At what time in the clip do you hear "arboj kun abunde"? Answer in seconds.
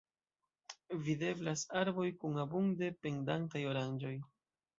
1.81-2.91